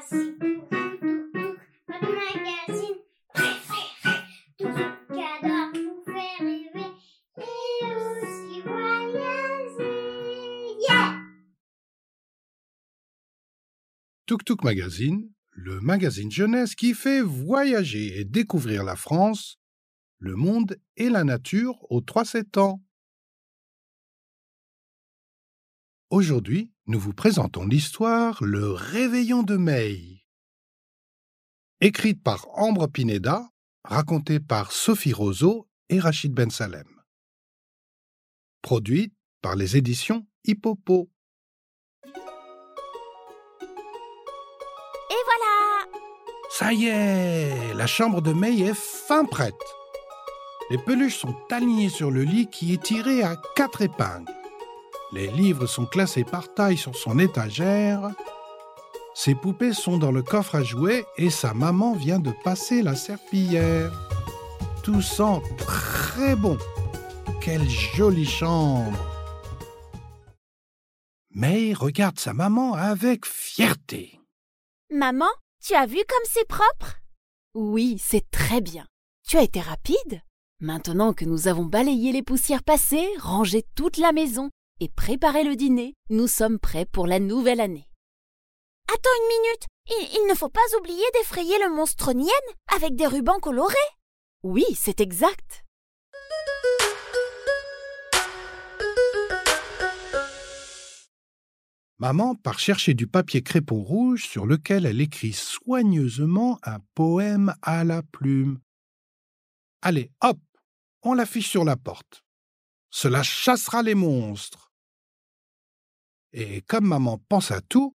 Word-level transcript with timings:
Magazine. 0.00 0.50
Tuk 14.26 14.64
Magazine, 14.64 15.30
le 15.50 15.80
magazine 15.80 16.30
jeunesse 16.30 16.74
qui 16.74 16.94
fait 16.94 17.20
voyager 17.20 18.18
et 18.18 18.24
découvrir 18.24 18.84
la 18.84 18.96
France, 18.96 19.58
le 20.18 20.34
monde 20.34 20.78
et 20.96 21.10
la 21.10 21.24
nature 21.24 21.76
aux 21.90 22.00
3-7 22.00 22.58
ans. 22.58 22.82
Aujourd'hui, 26.08 26.72
nous 26.90 26.98
vous 26.98 27.12
présentons 27.12 27.64
l'histoire 27.66 28.42
Le 28.42 28.72
Réveillon 28.72 29.44
de 29.44 29.56
May. 29.56 30.24
Écrite 31.80 32.20
par 32.20 32.48
Ambre 32.58 32.88
Pineda, 32.88 33.48
racontée 33.84 34.40
par 34.40 34.72
Sophie 34.72 35.12
Roseau 35.12 35.68
et 35.88 36.00
Rachid 36.00 36.32
Ben 36.32 36.50
Salem. 36.50 36.88
Produite 38.60 39.14
par 39.40 39.54
les 39.54 39.76
éditions 39.76 40.26
Hippopo. 40.44 41.08
Et 42.04 42.10
voilà 45.24 45.86
Ça 46.50 46.72
y 46.72 46.86
est, 46.86 47.72
la 47.74 47.86
chambre 47.86 48.20
de 48.20 48.32
May 48.32 48.62
est 48.62 48.74
fin 48.74 49.24
prête. 49.24 49.54
Les 50.70 50.78
peluches 50.78 51.18
sont 51.18 51.36
alignées 51.52 51.88
sur 51.88 52.10
le 52.10 52.24
lit 52.24 52.48
qui 52.48 52.74
est 52.74 52.82
tiré 52.82 53.22
à 53.22 53.40
quatre 53.54 53.80
épingles. 53.80 54.39
Les 55.12 55.26
livres 55.26 55.66
sont 55.66 55.86
classés 55.86 56.22
par 56.22 56.54
taille 56.54 56.76
sur 56.76 56.94
son 56.94 57.18
étagère. 57.18 58.10
Ses 59.14 59.34
poupées 59.34 59.72
sont 59.72 59.98
dans 59.98 60.12
le 60.12 60.22
coffre 60.22 60.54
à 60.54 60.62
jouets 60.62 61.04
et 61.16 61.30
sa 61.30 61.52
maman 61.52 61.94
vient 61.94 62.20
de 62.20 62.30
passer 62.44 62.80
la 62.80 62.94
serpillière. 62.94 63.92
Tout 64.84 65.02
sent 65.02 65.42
très 65.58 66.36
bon. 66.36 66.56
Quelle 67.40 67.68
jolie 67.68 68.26
chambre. 68.26 68.98
May 71.34 71.74
regarde 71.74 72.20
sa 72.20 72.32
maman 72.32 72.74
avec 72.74 73.26
fierté. 73.26 74.20
Maman, 74.92 75.30
tu 75.60 75.74
as 75.74 75.86
vu 75.86 75.98
comme 76.08 76.24
c'est 76.24 76.46
propre? 76.46 76.98
Oui, 77.54 77.96
c'est 78.00 78.30
très 78.30 78.60
bien. 78.60 78.86
Tu 79.26 79.36
as 79.36 79.42
été 79.42 79.60
rapide? 79.60 80.22
Maintenant 80.60 81.14
que 81.14 81.24
nous 81.24 81.48
avons 81.48 81.64
balayé 81.64 82.12
les 82.12 82.22
poussières 82.22 82.62
passées, 82.62 83.08
rangé 83.18 83.64
toute 83.74 83.96
la 83.96 84.12
maison 84.12 84.50
et 84.80 84.88
préparé 84.88 85.44
le 85.44 85.56
dîner, 85.56 85.94
nous 86.08 86.26
sommes 86.26 86.58
prêts 86.58 86.86
pour 86.86 87.06
la 87.06 87.20
nouvelle 87.20 87.60
année. 87.60 87.86
Attends 88.88 89.10
une 89.20 89.28
minute 89.28 89.66
Il, 89.88 90.20
il 90.20 90.26
ne 90.28 90.34
faut 90.34 90.48
pas 90.48 90.60
oublier 90.78 91.04
d'effrayer 91.14 91.58
le 91.62 91.72
monstre 91.72 92.12
Nien 92.12 92.32
avec 92.74 92.96
des 92.96 93.06
rubans 93.06 93.38
colorés 93.40 93.74
Oui, 94.42 94.64
c'est 94.74 95.00
exact 95.00 95.64
Maman 101.98 102.34
part 102.34 102.58
chercher 102.58 102.94
du 102.94 103.06
papier 103.06 103.42
crépon 103.42 103.82
rouge 103.82 104.26
sur 104.26 104.46
lequel 104.46 104.86
elle 104.86 105.02
écrit 105.02 105.34
soigneusement 105.34 106.58
un 106.62 106.78
poème 106.94 107.54
à 107.60 107.84
la 107.84 108.02
plume. 108.02 108.58
Allez, 109.82 110.10
hop, 110.22 110.38
on 111.02 111.12
l'affiche 111.12 111.50
sur 111.50 111.62
la 111.62 111.76
porte. 111.76 112.24
Cela 112.90 113.22
chassera 113.22 113.82
les 113.82 113.94
monstres. 113.94 114.69
Et 116.32 116.62
comme 116.62 116.86
maman 116.86 117.18
pense 117.28 117.50
à 117.50 117.60
tout, 117.60 117.94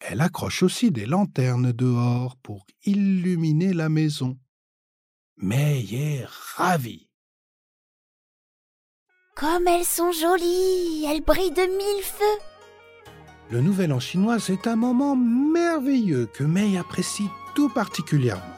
elle 0.00 0.20
accroche 0.20 0.62
aussi 0.62 0.90
des 0.90 1.06
lanternes 1.06 1.72
dehors 1.72 2.36
pour 2.36 2.66
illuminer 2.84 3.72
la 3.72 3.88
maison. 3.88 4.38
May 5.36 5.84
est 5.92 6.26
ravie. 6.56 7.08
Comme 9.34 9.68
elles 9.68 9.84
sont 9.84 10.12
jolies 10.12 11.04
Elles 11.06 11.20
brillent 11.20 11.50
de 11.50 11.60
mille 11.60 12.02
feux 12.02 12.42
Le 13.50 13.60
Nouvel 13.60 13.92
An 13.92 14.00
chinois, 14.00 14.38
c'est 14.40 14.66
un 14.66 14.76
moment 14.76 15.14
merveilleux 15.14 16.26
que 16.26 16.42
May 16.42 16.78
apprécie 16.78 17.28
tout 17.54 17.68
particulièrement. 17.68 18.54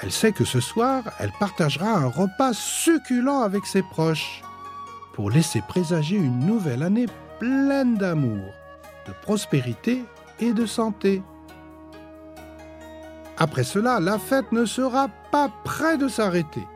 Elle 0.00 0.12
sait 0.12 0.32
que 0.32 0.44
ce 0.44 0.60
soir, 0.60 1.02
elle 1.18 1.32
partagera 1.40 1.90
un 1.90 2.06
repas 2.06 2.52
succulent 2.52 3.40
avec 3.40 3.66
ses 3.66 3.82
proches 3.82 4.42
pour 5.14 5.30
laisser 5.30 5.62
présager 5.66 6.16
une 6.16 6.40
nouvelle 6.40 6.82
année 6.82 7.06
pleine 7.38 7.96
d'amour, 7.96 8.52
de 9.06 9.12
prospérité 9.22 10.04
et 10.40 10.52
de 10.52 10.66
santé. 10.66 11.22
Après 13.38 13.64
cela, 13.64 14.00
la 14.00 14.18
fête 14.18 14.50
ne 14.52 14.64
sera 14.64 15.08
pas 15.30 15.50
près 15.64 15.98
de 15.98 16.08
s'arrêter. 16.08 16.66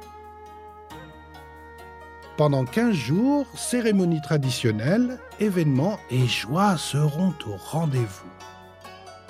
Pendant 2.36 2.64
15 2.64 2.94
jours, 2.94 3.46
cérémonies 3.54 4.22
traditionnelles, 4.22 5.18
événements 5.40 5.98
et 6.10 6.26
joies 6.26 6.76
seront 6.78 7.34
au 7.46 7.56
rendez-vous. 7.56 8.30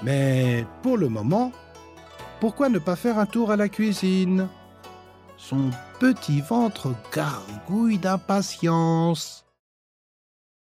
Mais 0.03 0.65
pour 0.83 0.97
le 0.97 1.09
moment, 1.09 1.53
pourquoi 2.41 2.69
ne 2.69 2.79
pas 2.79 2.97
faire 2.97 3.19
un 3.19 3.27
tour 3.27 3.51
à 3.51 3.57
la 3.57 3.69
cuisine? 3.69 4.49
Son 5.37 5.71
petit 5.99 6.41
ventre 6.41 6.95
gargouille 7.13 7.99
d'impatience. 7.99 9.45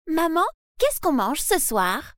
Maman, 0.07 0.43
qu'est-ce 0.79 0.99
qu'on 0.99 1.13
mange 1.13 1.39
ce 1.39 1.57
soir? 1.57 2.15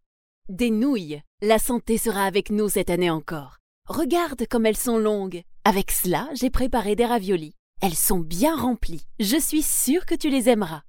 Des 0.49 0.71
nouilles. 0.71 1.21
La 1.43 1.59
santé 1.59 1.99
sera 1.99 2.25
avec 2.25 2.49
nous 2.49 2.67
cette 2.67 2.89
année 2.89 3.11
encore. 3.11 3.59
Regarde 3.87 4.47
comme 4.47 4.65
elles 4.65 4.75
sont 4.75 4.97
longues. 4.97 5.43
Avec 5.65 5.91
cela, 5.91 6.27
j'ai 6.33 6.49
préparé 6.49 6.95
des 6.95 7.05
raviolis. 7.05 7.53
Elles 7.83 7.95
sont 7.95 8.19
bien 8.19 8.55
remplies. 8.55 9.05
Je 9.19 9.39
suis 9.39 9.61
sûre 9.61 10.07
que 10.07 10.15
tu 10.15 10.31
les 10.31 10.49
aimeras. 10.49 10.81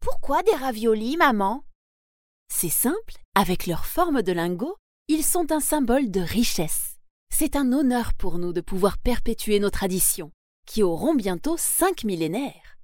Pourquoi 0.00 0.44
des 0.44 0.54
raviolis, 0.54 1.16
maman? 1.16 1.64
C'est 2.54 2.68
simple, 2.68 3.16
avec 3.34 3.66
leur 3.66 3.84
forme 3.84 4.22
de 4.22 4.30
lingot, 4.30 4.76
ils 5.08 5.24
sont 5.24 5.50
un 5.50 5.60
symbole 5.60 6.08
de 6.12 6.20
richesse. 6.20 6.98
C'est 7.34 7.56
un 7.56 7.72
honneur 7.72 8.14
pour 8.14 8.38
nous 8.38 8.52
de 8.52 8.60
pouvoir 8.60 8.96
perpétuer 8.98 9.58
nos 9.58 9.70
traditions, 9.70 10.30
qui 10.66 10.84
auront 10.84 11.14
bientôt 11.14 11.56
cinq 11.58 12.04
millénaires. 12.04 12.78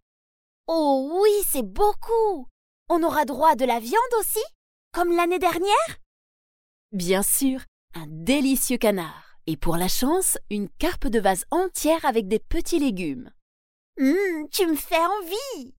Oh 0.67 1.21
oui, 1.23 1.45
c'est 1.49 1.67
beaucoup 1.67 2.49
On 2.89 3.03
aura 3.03 3.25
droit 3.25 3.51
à 3.51 3.57
de 3.57 3.65
la 3.65 3.81
viande 3.81 4.15
aussi 4.21 4.43
Comme 4.93 5.11
l'année 5.11 5.41
dernière? 5.41 5.99
Bien 6.93 7.23
sûr, 7.23 7.61
un 7.95 8.07
délicieux 8.09 8.79
canard. 8.79 9.39
Et 9.49 9.57
pour 9.57 9.77
la 9.77 9.89
chance, 9.89 10.39
une 10.51 10.69
carpe 10.69 11.09
de 11.09 11.19
vase 11.19 11.45
entière 11.51 12.05
avec 12.05 12.29
des 12.29 12.39
petits 12.39 12.79
légumes. 12.79 13.31
Hum, 13.99 14.49
tu 14.53 14.67
me 14.67 14.77
fais 14.77 14.97
envie 14.97 15.75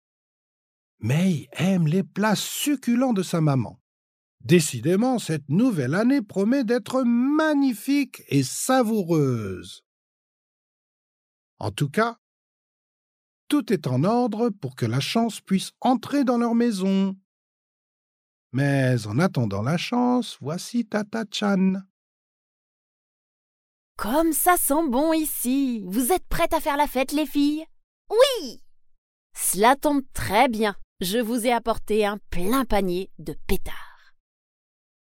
May 0.99 1.49
aime 1.53 1.87
les 1.87 2.03
plats 2.03 2.37
succulents 2.37 3.13
de 3.13 3.23
sa 3.23 3.41
maman. 3.41 3.79
Décidément, 4.41 5.19
cette 5.19 5.49
nouvelle 5.49 5.95
année 5.95 6.23
promet 6.23 6.65
d'être 6.65 7.03
magnifique 7.05 8.23
et 8.29 8.43
savoureuse. 8.43 9.85
En 11.59 11.71
tout 11.71 11.89
cas, 11.89 12.19
tout 13.49 13.73
est 13.73 13.87
en 13.87 14.05
ordre 14.05 14.51
pour 14.51 14.75
que 14.77 14.87
la 14.87 15.01
chance 15.01 15.41
puisse 15.41 15.73
entrer 15.81 16.25
dans 16.25 16.39
leur 16.39 16.55
maison. 16.55 17.17
Mais 18.53 19.07
en 19.07 19.19
attendant 19.19 19.63
la 19.63 19.77
chance, 19.77 20.39
voici 20.41 20.87
Tata 20.87 21.25
Chan. 21.31 21.75
Comme 23.97 24.33
ça 24.33 24.57
sent 24.57 24.89
bon 24.89 25.13
ici 25.15 25.83
Vous 25.87 26.13
êtes 26.13 26.27
prêtes 26.29 26.53
à 26.53 26.61
faire 26.61 26.77
la 26.77 26.87
fête, 26.87 27.13
les 27.13 27.27
filles? 27.27 27.65
Oui 28.11 28.63
Cela 29.35 29.75
tombe 29.77 30.03
très 30.13 30.49
bien. 30.49 30.77
Je 31.01 31.19
vous 31.19 31.47
ai 31.47 31.53
apporté 31.53 32.07
un 32.07 32.19
plein 32.31 32.65
panier 32.65 33.11
de 33.19 33.35
pétards. 33.47 34.15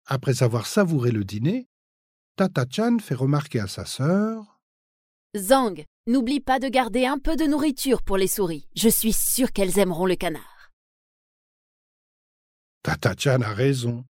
Après 0.05 0.41
avoir 0.41 0.67
savouré 0.67 1.11
le 1.11 1.23
dîner, 1.23 1.67
Tata 2.35 2.65
Chan 2.69 2.97
fait 2.99 3.15
remarquer 3.15 3.59
à 3.59 3.67
sa 3.67 3.85
sœur 3.85 4.56
Zhang, 5.37 5.83
n'oublie 6.07 6.39
pas 6.39 6.59
de 6.59 6.67
garder 6.67 7.05
un 7.05 7.17
peu 7.17 7.35
de 7.35 7.45
nourriture 7.45 8.01
pour 8.01 8.17
les 8.17 8.27
souris. 8.27 8.67
Je 8.75 8.89
suis 8.89 9.13
sûre 9.13 9.51
qu'elles 9.51 9.79
aimeront 9.79 10.05
le 10.05 10.15
canard. 10.15 10.71
Tata 12.83 13.13
Chan 13.17 13.41
a 13.41 13.53
raison. 13.53 14.05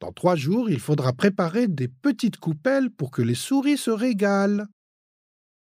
Dans 0.00 0.12
trois 0.12 0.36
jours, 0.36 0.70
il 0.70 0.78
faudra 0.78 1.12
préparer 1.12 1.66
des 1.66 1.88
petites 1.88 2.36
coupelles 2.36 2.90
pour 2.90 3.10
que 3.10 3.22
les 3.22 3.34
souris 3.34 3.78
se 3.78 3.90
régalent. 3.90 4.66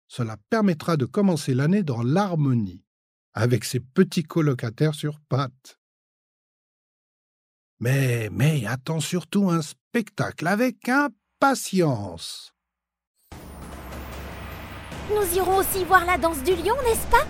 Cela 0.07 0.37
permettra 0.49 0.97
de 0.97 1.05
commencer 1.05 1.53
l'année 1.53 1.83
dans 1.83 2.01
l'harmonie, 2.01 2.83
avec 3.33 3.63
ses 3.63 3.79
petits 3.79 4.23
colocataires 4.23 4.95
sur 4.95 5.19
pattes. 5.21 5.79
Mais 7.79 8.29
May 8.31 8.65
attend 8.65 8.99
surtout 8.99 9.49
un 9.49 9.61
spectacle 9.61 10.47
avec 10.47 10.87
impatience. 10.89 12.52
Nous 15.09 15.37
irons 15.37 15.57
aussi 15.57 15.83
voir 15.83 16.05
la 16.05 16.17
danse 16.17 16.41
du 16.43 16.51
lion, 16.51 16.75
n'est-ce 16.85 17.07
pas? 17.07 17.27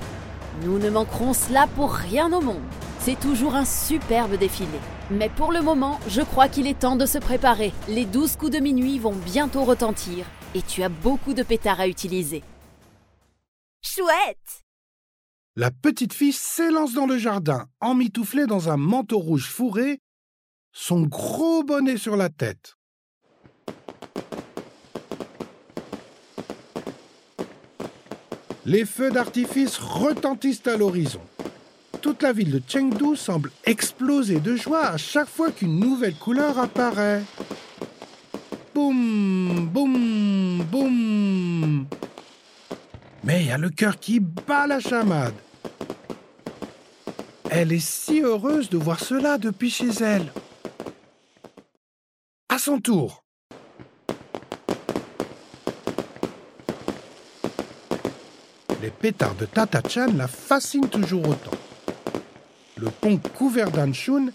Nous 0.62 0.78
ne 0.78 0.92
manquerons 0.92 1.34
cela 1.34 1.66
pour 1.66 1.92
rien 1.92 2.32
au 2.32 2.40
monde. 2.40 2.62
C'est 3.00 3.20
toujours 3.20 3.56
un 3.56 3.66
superbe 3.66 4.36
défilé. 4.38 4.80
Mais 5.10 5.30
pour 5.30 5.52
le 5.52 5.62
moment, 5.62 6.00
je 6.08 6.22
crois 6.22 6.48
qu'il 6.48 6.68
est 6.68 6.80
temps 6.80 6.96
de 6.96 7.08
se 7.08 7.18
préparer. 7.18 7.74
Les 7.90 8.06
douze 8.06 8.36
coups 8.36 8.52
de 8.52 8.60
minuit 8.60 9.00
vont 9.00 9.16
bientôt 9.16 9.64
retentir 9.64 10.26
et 10.54 10.62
tu 10.62 10.84
as 10.84 10.90
beaucoup 10.90 11.34
de 11.34 11.42
pétards 11.42 11.80
à 11.80 11.88
utiliser. 11.88 12.44
Chouette 13.82 14.64
La 15.56 15.72
petite 15.72 16.14
fille 16.14 16.32
s'élance 16.32 16.94
dans 16.94 17.08
le 17.08 17.18
jardin, 17.18 17.66
emmitouflée 17.82 18.46
dans 18.46 18.70
un 18.70 18.78
manteau 18.78 19.18
rouge 19.18 19.50
fourré, 19.50 20.00
son 20.72 21.02
gros 21.02 21.64
bonnet 21.64 21.98
sur 21.98 22.16
la 22.18 22.30
tête. 22.30 22.76
Les 28.66 28.86
feux 28.86 29.12
d'artifice 29.12 29.78
retentissent 29.78 30.66
à 30.68 30.78
l'horizon. 30.78 31.20
Toute 32.02 32.24
la 32.24 32.32
ville 32.32 32.52
de 32.52 32.62
Chengdu 32.66 33.18
semble 33.18 33.52
exploser 33.66 34.40
de 34.40 34.56
joie 34.56 34.86
à 34.88 34.98
chaque 34.98 35.28
fois 35.28 35.52
qu'une 35.52 35.80
nouvelle 35.80 36.16
couleur 36.16 36.58
apparaît. 36.58 37.24
Boum, 38.74 39.68
boum, 39.68 40.64
boum. 40.72 41.86
Mais 43.24 43.42
il 43.42 43.48
y 43.48 43.52
a 43.52 43.58
le 43.58 43.70
cœur 43.70 44.00
qui 44.00 44.22
bat 44.22 44.66
la 44.66 44.80
chamade. 44.80 45.34
Elle 47.50 47.74
est 47.74 47.86
si 47.86 48.22
heureuse 48.22 48.70
de 48.70 48.78
voir 48.78 49.00
cela 49.00 49.38
depuis 49.38 49.70
chez 49.70 49.92
elle. 50.02 50.32
À 52.48 52.58
son 52.58 52.80
tour. 52.80 53.24
Les 58.84 58.92
pétards 58.92 59.36
de 59.36 59.46
Tata-chan 59.46 60.08
la 60.18 60.28
fascinent 60.28 60.90
toujours 60.90 61.26
autant. 61.26 61.58
Le 62.76 62.90
pont 62.90 63.16
couvert 63.16 63.72
d'Anshun 63.72 64.26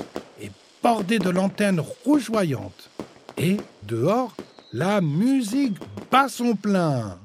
est 0.40 0.50
bordé 0.82 1.18
de 1.18 1.28
lanternes 1.28 1.84
rougeoyantes. 2.06 2.88
Et, 3.36 3.58
dehors, 3.82 4.34
la 4.72 5.02
musique 5.02 5.76
bat 6.10 6.30
son 6.30 6.56
plein. 6.56 7.18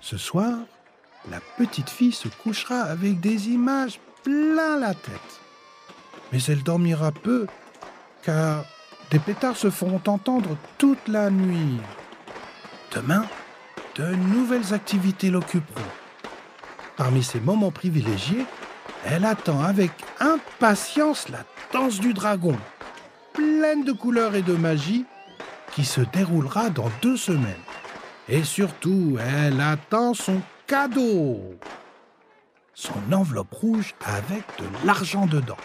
Ce 0.00 0.18
soir, 0.18 0.58
la 1.30 1.40
petite 1.56 1.88
fille 1.88 2.12
se 2.12 2.28
couchera 2.28 2.80
avec 2.82 3.20
des 3.20 3.48
images 3.48 4.00
plein 4.22 4.78
la 4.78 4.92
tête. 4.92 5.40
Mais 6.30 6.42
elle 6.42 6.62
dormira 6.62 7.10
peu, 7.10 7.46
car 8.22 8.66
des 9.10 9.18
pétards 9.18 9.56
se 9.56 9.70
feront 9.70 10.02
entendre 10.06 10.58
toute 10.76 11.08
la 11.08 11.30
nuit. 11.30 11.80
Demain, 12.94 13.24
de 13.96 14.04
nouvelles 14.14 14.72
activités 14.72 15.28
l'occuperont. 15.28 15.80
Parmi 16.96 17.24
ses 17.24 17.40
moments 17.40 17.72
privilégiés, 17.72 18.46
elle 19.04 19.24
attend 19.24 19.62
avec 19.62 19.90
impatience 20.20 21.28
la 21.28 21.44
danse 21.72 21.98
du 21.98 22.14
dragon, 22.14 22.56
pleine 23.32 23.82
de 23.82 23.90
couleurs 23.90 24.36
et 24.36 24.42
de 24.42 24.54
magie, 24.54 25.04
qui 25.72 25.84
se 25.84 26.02
déroulera 26.02 26.70
dans 26.70 26.88
deux 27.02 27.16
semaines. 27.16 27.64
Et 28.28 28.44
surtout, 28.44 29.18
elle 29.18 29.60
attend 29.60 30.14
son 30.14 30.40
cadeau. 30.68 31.40
Son 32.74 33.12
enveloppe 33.12 33.52
rouge 33.52 33.94
avec 34.04 34.44
de 34.58 34.86
l'argent 34.86 35.26
dedans. 35.26 35.56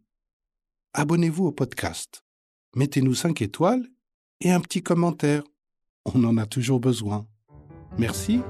abonnez-vous 0.95 1.47
au 1.47 1.53
podcast. 1.53 2.25
Mettez-nous 2.75 3.15
5 3.15 3.43
étoiles 3.43 3.87
et 4.41 4.51
un 4.51 4.61
petit 4.61 4.83
commentaire. 4.83 5.45
On 6.05 6.25
en 6.25 6.37
a 6.37 6.47
toujours 6.47 6.81
besoin. 6.81 7.29
Merci 7.99 8.41